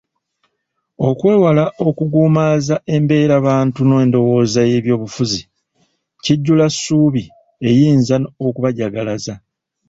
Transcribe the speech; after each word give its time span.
Okwewala 1.07 1.65
okuguumaaza 1.87 2.75
embeerabantu 2.95 3.79
n’endowooza 3.85 4.61
y’ebyobufuzi, 4.71 5.41
kijjulassuubi 6.23 7.23
eyinza 7.67 8.15
okubajagalaza. 8.45 9.33